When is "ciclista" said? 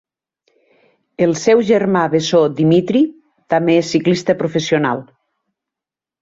3.97-4.37